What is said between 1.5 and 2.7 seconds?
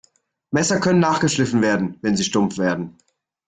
werden, wenn sie stumpf